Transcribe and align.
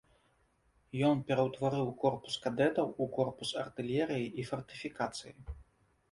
Ён 1.09 1.17
пераўтварыў 1.31 1.91
корпус 2.03 2.37
кадэтаў 2.45 2.87
у 3.05 3.07
корпус 3.17 3.51
артылерыі 3.65 4.25
і 4.41 4.47
фартыфікацыі. 4.53 5.35